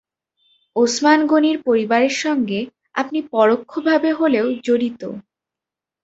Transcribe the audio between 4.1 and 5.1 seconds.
হলেও জড়িত।